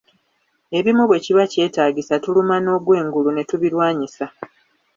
[0.77, 4.25] Ebimu bwe kiba kyetaagisa tuluma n'ogwengulu ne tubilwanyisa.